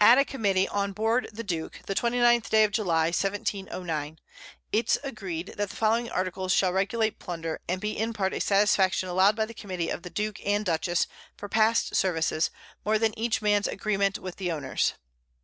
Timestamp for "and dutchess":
10.46-11.08